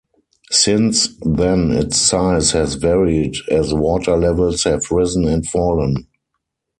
[0.49, 6.07] Since then its size has varied as water levels have risen and fallen.